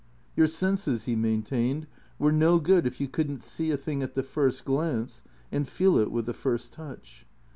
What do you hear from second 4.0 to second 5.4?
at the first glance